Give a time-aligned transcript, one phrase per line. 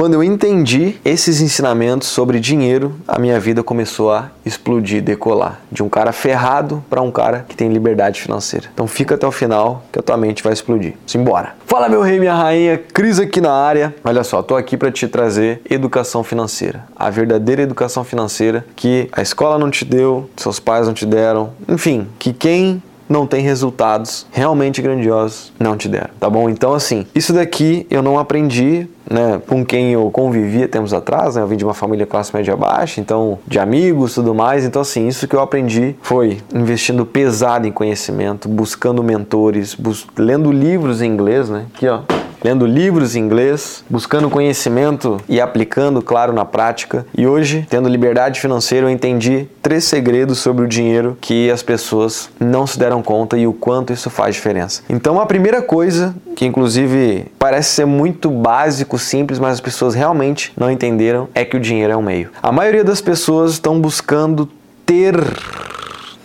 [0.00, 5.60] quando eu entendi esses ensinamentos sobre dinheiro, a minha vida começou a explodir, decolar.
[5.70, 8.70] De um cara ferrado para um cara que tem liberdade financeira.
[8.72, 10.94] Então fica até o final que a tua mente vai explodir.
[11.06, 11.54] Simbora!
[11.66, 13.94] Fala meu rei, minha rainha, Cris aqui na área.
[14.02, 16.86] Olha só, tô aqui para te trazer educação financeira.
[16.96, 21.50] A verdadeira educação financeira que a escola não te deu, seus pais não te deram.
[21.68, 26.48] Enfim, que quem não tem resultados realmente grandiosos, não te deram, tá bom?
[26.48, 31.42] Então, assim, isso daqui eu não aprendi né, com quem eu convivia tempos atrás, né,
[31.42, 35.08] eu vim de uma família classe média baixa, então de amigos, tudo mais, então assim,
[35.08, 41.10] isso que eu aprendi foi investindo pesado em conhecimento, buscando mentores, bus lendo livros em
[41.10, 42.02] inglês, né, aqui ó,
[42.42, 47.06] lendo livros em inglês, buscando conhecimento e aplicando, claro, na prática.
[47.16, 52.30] E hoje, tendo liberdade financeira, eu entendi três segredos sobre o dinheiro que as pessoas
[52.38, 54.82] não se deram conta e o quanto isso faz diferença.
[54.88, 60.52] Então, a primeira coisa, que inclusive parece ser muito básico, simples, mas as pessoas realmente
[60.56, 62.30] não entenderam, é que o dinheiro é um meio.
[62.42, 64.48] A maioria das pessoas estão buscando
[64.86, 65.14] ter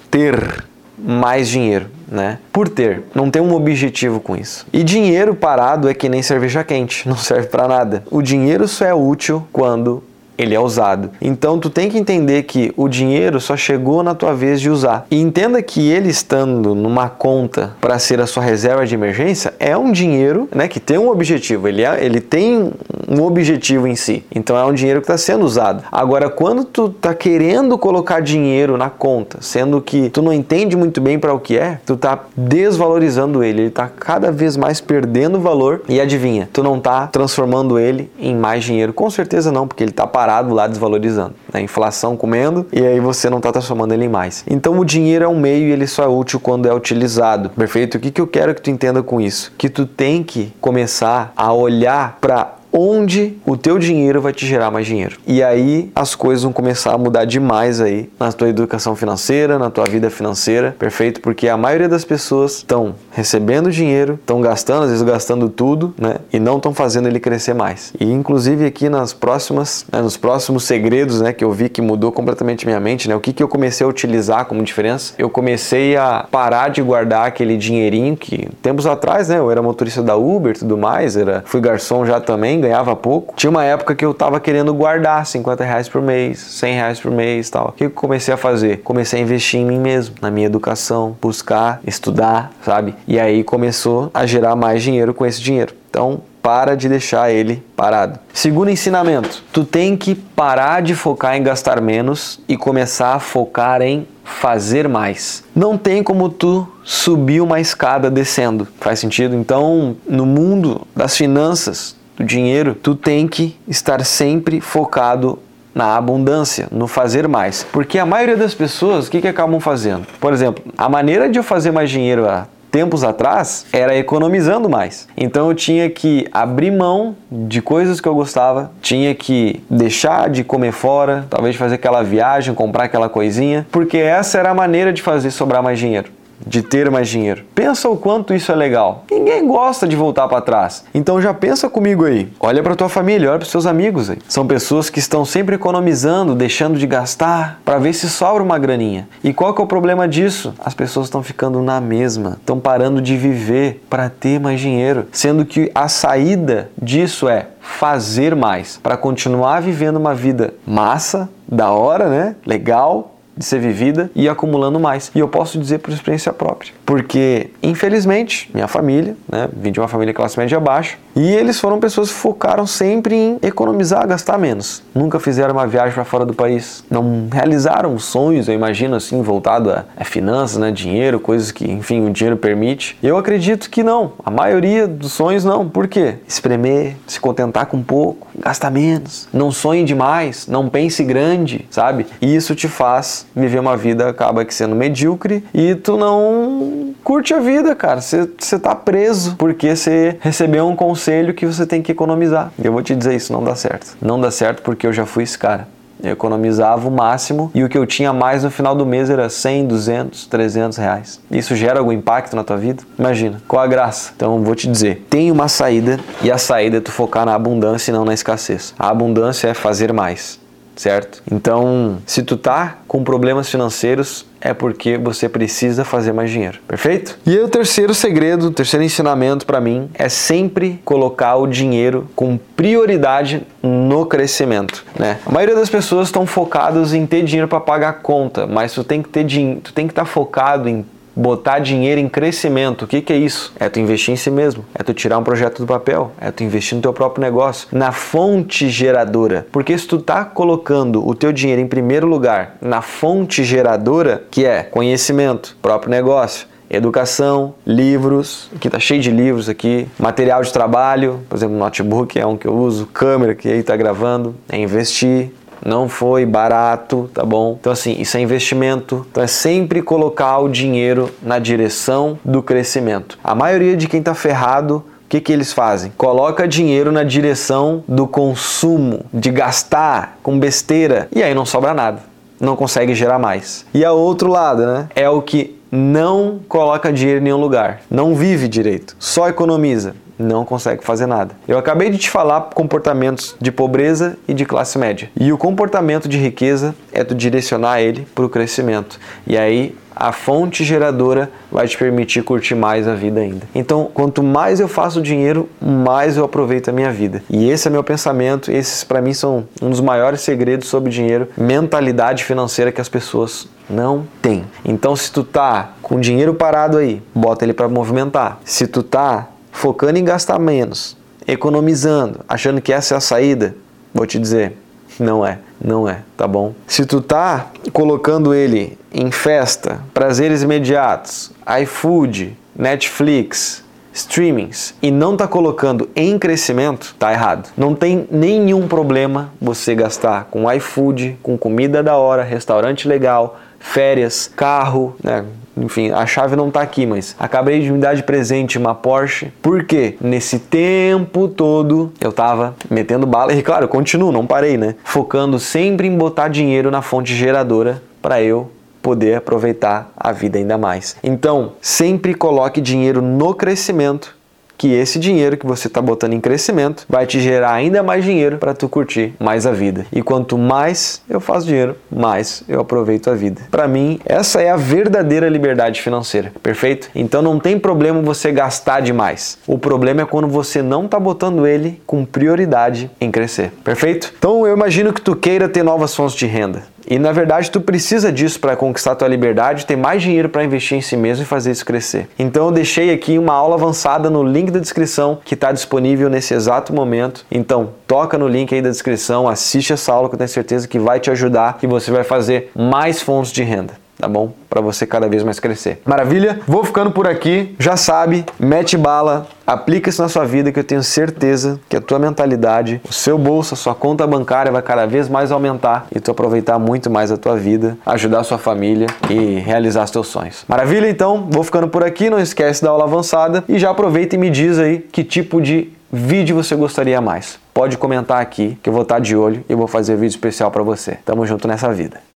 [0.10, 0.64] ter
[0.98, 2.40] mais dinheiro né?
[2.52, 4.66] Por ter, não tem um objetivo com isso.
[4.72, 8.04] E dinheiro parado é que nem cerveja quente, não serve para nada.
[8.10, 10.04] O dinheiro só é útil quando
[10.38, 11.10] ele é usado.
[11.22, 15.06] Então tu tem que entender que o dinheiro só chegou na tua vez de usar.
[15.10, 19.78] E entenda que ele estando numa conta para ser a sua reserva de emergência é
[19.78, 21.68] um dinheiro, né, que tem um objetivo.
[21.68, 22.72] Ele, é, ele tem
[23.08, 24.26] um objetivo em si.
[24.34, 25.84] Então é um dinheiro que está sendo usado.
[25.92, 31.00] Agora, quando tu tá querendo colocar dinheiro na conta, sendo que tu não entende muito
[31.00, 33.64] bem para o que é, tu tá desvalorizando ele.
[33.64, 38.36] Ele tá cada vez mais perdendo valor e adivinha, tu não tá transformando ele em
[38.36, 38.94] mais dinheiro.
[38.94, 41.36] Com certeza não, porque ele tá parado parado lá desvalorizando.
[41.54, 44.44] A inflação comendo e aí você não está transformando ele em mais.
[44.50, 47.52] Então o dinheiro é um meio e ele só é útil quando é utilizado.
[47.52, 47.96] Perfeito?
[47.96, 49.54] O que, que eu quero que tu entenda com isso?
[49.56, 54.70] Que tu tem que começar a olhar para onde o teu dinheiro vai te gerar
[54.70, 55.18] mais dinheiro.
[55.26, 59.70] E aí as coisas vão começar a mudar demais aí na tua educação financeira, na
[59.70, 61.22] tua vida financeira, perfeito?
[61.22, 66.16] Porque a maioria das pessoas estão recebendo dinheiro, estão gastando, às vezes gastando tudo, né?
[66.32, 67.94] E não estão fazendo ele crescer mais.
[68.00, 72.12] E inclusive aqui nas próximas, né, nos próximos segredos, né, que eu vi que mudou
[72.12, 73.16] completamente minha mente, né?
[73.16, 75.14] O que que eu comecei a utilizar como diferença?
[75.18, 80.04] Eu comecei a parar de guardar aquele dinheirinho que tempos atrás, né, eu era motorista
[80.04, 83.34] da Uber, tudo mais, era fui garçom já também, ganhava pouco.
[83.38, 87.12] Tinha uma época que eu tava querendo guardar 50 reais por mês, 100 reais por
[87.12, 87.70] mês tal.
[87.70, 88.82] O que eu comecei a fazer?
[88.84, 92.94] Comecei a investir em mim mesmo, na minha educação, buscar, estudar, sabe?
[93.08, 95.74] E aí começou a gerar mais dinheiro com esse dinheiro.
[95.90, 98.20] Então, para de deixar ele parado.
[98.34, 103.82] Segundo ensinamento, tu tem que parar de focar em gastar menos e começar a focar
[103.82, 105.44] em fazer mais.
[105.56, 108.68] Não tem como tu subir uma escada descendo.
[108.80, 109.36] Faz sentido?
[109.36, 115.40] Então, no mundo das finanças, do dinheiro, tu tem que estar sempre focado
[115.74, 117.66] na abundância, no fazer mais.
[117.72, 120.08] Porque a maioria das pessoas, o que, que acabam fazendo?
[120.22, 125.08] Por exemplo, a maneira de eu fazer mais dinheiro há tempos atrás era economizando mais.
[125.16, 130.44] Então eu tinha que abrir mão de coisas que eu gostava, tinha que deixar de
[130.44, 135.02] comer fora, talvez fazer aquela viagem, comprar aquela coisinha, porque essa era a maneira de
[135.02, 136.10] fazer sobrar mais dinheiro
[136.46, 137.44] de ter mais dinheiro.
[137.54, 139.06] Pensa o quanto isso é legal.
[139.10, 140.84] Ninguém gosta de voltar para trás.
[140.94, 142.30] Então já pensa comigo aí.
[142.40, 144.18] Olha para tua família, olha para seus amigos aí.
[144.28, 149.08] São pessoas que estão sempre economizando, deixando de gastar para ver se sobra uma graninha.
[149.24, 150.54] E qual que é o problema disso?
[150.64, 155.46] As pessoas estão ficando na mesma, estão parando de viver para ter mais dinheiro, sendo
[155.46, 162.10] que a saída disso é fazer mais para continuar vivendo uma vida massa, da hora,
[162.10, 162.36] né?
[162.46, 165.12] Legal, de ser vivida e acumulando mais.
[165.14, 169.88] E eu posso dizer por experiência própria, porque infelizmente minha família, né, vim de uma
[169.88, 174.84] família classe média baixa, e eles foram pessoas que focaram sempre em economizar, gastar menos.
[174.94, 179.72] Nunca fizeram uma viagem para fora do país, não realizaram sonhos, eu imagino assim, voltado
[179.72, 182.98] a, a finanças, né, dinheiro, coisas que, enfim, o dinheiro permite.
[183.02, 184.14] Eu acredito que não.
[184.24, 185.68] A maioria dos sonhos não.
[185.70, 186.16] Por quê?
[186.28, 192.06] Espremer, se contentar com pouco, gastar menos, não sonhe demais, não pense grande, sabe?
[192.22, 197.34] E isso te faz viver uma vida acaba que sendo medíocre e tu não curte
[197.34, 198.02] a vida, cara.
[198.02, 202.52] Você tá preso porque você recebeu um conselho que você tem que economizar.
[202.58, 203.98] E eu vou te dizer isso, não dá certo.
[204.02, 205.68] Não dá certo porque eu já fui esse cara.
[206.04, 209.30] Eu economizava o máximo e o que eu tinha mais no final do mês era
[209.30, 211.22] 100, 200, 300 reais.
[211.32, 212.84] Isso gera algum impacto na tua vida?
[213.00, 214.12] Imagina, qual a graça?
[214.16, 217.92] Então vou te dizer, tem uma saída e a saída é tu focar na abundância
[217.92, 218.74] e não na escassez.
[218.78, 220.40] A abundância é fazer mais
[220.76, 221.22] certo?
[221.32, 227.18] Então, se tu tá com problemas financeiros, é porque você precisa fazer mais dinheiro, perfeito?
[227.26, 232.08] E aí, o terceiro segredo, o terceiro ensinamento para mim é sempre colocar o dinheiro
[232.16, 235.18] com prioridade no crescimento, né?
[235.26, 238.84] A maioria das pessoas estão focadas em ter dinheiro para pagar a conta, mas tu
[238.84, 242.84] tem que ter dinheiro, tu tem que estar tá focado em botar dinheiro em crescimento.
[242.84, 243.54] O que, que é isso?
[243.60, 246.44] É tu investir em si mesmo, é tu tirar um projeto do papel, é tu
[246.44, 249.48] investir no teu próprio negócio, na fonte geradora.
[249.52, 254.46] Porque se tu tá colocando o teu dinheiro em primeiro lugar na fonte geradora, que
[254.46, 261.22] é conhecimento, próprio negócio, educação, livros, aqui tá cheio de livros aqui, material de trabalho,
[261.30, 265.32] por exemplo, notebook é um que eu uso, câmera que aí tá gravando, é investir,
[265.64, 267.58] não foi barato, tá bom?
[267.60, 269.06] Então, assim, isso é investimento.
[269.12, 273.18] Então, é sempre colocar o dinheiro na direção do crescimento.
[273.24, 275.94] A maioria de quem tá ferrado o que, que eles fazem?
[275.96, 282.00] Coloca dinheiro na direção do consumo, de gastar com besteira, e aí não sobra nada.
[282.42, 283.68] Não consegue gerar mais.
[283.72, 284.88] E a outro lado, né?
[284.96, 290.46] É o que não coloca dinheiro em nenhum lugar, não vive direito, só economiza não
[290.46, 291.36] consegue fazer nada.
[291.48, 295.10] Eu acabei de te falar comportamentos de pobreza e de classe média.
[295.20, 299.00] E o comportamento de riqueza é tu direcionar ele para o crescimento.
[299.28, 303.48] E aí a fonte geradora vai te permitir curtir mais a vida ainda.
[303.56, 307.24] Então, quanto mais eu faço dinheiro, mais eu aproveito a minha vida.
[307.30, 311.30] E esse é meu pensamento, esses para mim são um dos maiores segredos sobre dinheiro,
[311.38, 314.44] mentalidade financeira que as pessoas não têm.
[314.66, 318.40] Então, se tu tá com dinheiro parado aí, bota ele para movimentar.
[318.44, 323.56] Se tu tá focando em gastar menos, economizando, achando que essa é a saída,
[323.94, 324.58] vou te dizer,
[325.00, 326.54] não é, não é, tá bom?
[326.68, 331.32] Se tu tá colocando ele em festa, prazeres imediatos,
[331.62, 333.64] iFood, Netflix,
[333.96, 337.50] streamings e não tá colocando em crescimento, tá errado.
[337.58, 344.30] Não tem nenhum problema você gastar com iFood, com comida da hora, restaurante legal, férias,
[344.36, 345.26] carro, né?
[345.58, 349.32] enfim, a chave não está aqui, mas acabei de me dar de presente uma Porsche.
[349.42, 354.76] Porque nesse tempo todo eu tava metendo bala e claro, continuo, não parei, né?
[354.84, 358.52] Focando sempre em botar dinheiro na fonte geradora para eu
[358.86, 360.96] poder aproveitar a vida ainda mais.
[361.04, 364.16] Então, sempre coloque dinheiro no crescimento
[364.58, 368.38] que esse dinheiro que você está botando em crescimento vai te gerar ainda mais dinheiro
[368.38, 369.86] para tu curtir mais a vida.
[369.92, 373.42] E quanto mais eu faço dinheiro, mais eu aproveito a vida.
[373.52, 376.90] Para mim, essa é a verdadeira liberdade financeira, perfeito?
[376.96, 379.38] Então não tem problema você gastar demais.
[379.48, 384.14] O problema é quando você não está botando ele com prioridade em crescer, perfeito?
[384.18, 386.64] Então eu imagino que tu queira ter novas fontes de renda.
[386.88, 390.78] E na verdade tu precisa disso para conquistar tua liberdade, ter mais dinheiro para investir
[390.78, 392.08] em si mesmo e fazer isso crescer.
[392.18, 396.34] Então eu deixei aqui uma aula avançada no link da descrição que está disponível nesse
[396.34, 397.26] exato momento.
[397.32, 400.80] Então toca no link aí da descrição, assiste essa aula que eu tenho certeza que
[400.80, 404.32] vai te ajudar e você vai fazer mais fontes de renda tá bom?
[404.48, 405.82] Para você cada vez mais crescer.
[405.84, 406.40] Maravilha?
[406.48, 407.56] Vou ficando por aqui.
[407.58, 411.82] Já sabe, mete bala, aplica isso na sua vida que eu tenho certeza que a
[411.82, 416.00] tua mentalidade, o seu bolso, a sua conta bancária vai cada vez mais aumentar e
[416.00, 420.08] tu aproveitar muito mais a tua vida, ajudar a sua família e realizar os teus
[420.08, 420.46] sonhos.
[420.48, 420.88] Maravilha?
[420.88, 422.08] Então, vou ficando por aqui.
[422.08, 425.72] Não esquece da aula avançada e já aproveita e me diz aí que tipo de
[425.92, 427.40] vídeo você gostaria mais.
[427.52, 430.62] Pode comentar aqui que eu vou estar de olho e vou fazer vídeo especial para
[430.62, 431.00] você.
[431.04, 432.06] Tamo junto nessa vida.